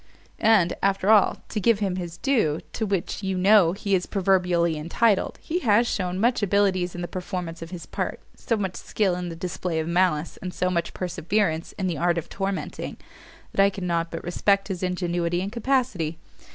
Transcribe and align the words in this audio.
And, 0.39 0.73
after 0.81 1.11
all, 1.11 1.37
to 1.49 1.59
give 1.59 1.77
him 1.77 1.97
his 1.97 2.17
due, 2.17 2.61
to 2.73 2.87
which, 2.87 3.21
you 3.21 3.37
know, 3.37 3.73
he 3.73 3.93
is 3.93 4.05
even 4.05 4.09
proverbially 4.13 4.75
entitled, 4.75 5.37
he 5.39 5.59
has 5.59 5.87
shewn 5.87 6.19
such 6.19 6.41
abilities 6.41 6.95
in 6.95 7.01
the 7.01 7.07
performance 7.07 7.61
of 7.61 7.69
his 7.69 7.85
part, 7.85 8.19
so 8.35 8.57
much 8.57 8.77
skill 8.77 9.13
in 9.13 9.29
the 9.29 9.35
display 9.35 9.79
of 9.79 9.87
malice, 9.87 10.37
and 10.41 10.55
so 10.55 10.71
much 10.71 10.95
perseverance 10.95 11.73
in 11.73 11.85
the 11.85 11.99
art 11.99 12.17
of 12.17 12.29
tormenting, 12.29 12.97
that 13.51 13.63
I 13.63 13.69
cannot 13.69 14.09
but 14.09 14.23
respect 14.23 14.69
his 14.69 14.81
ingenuity 14.81 15.39
and 15.39 15.51
capacity. 15.51 16.17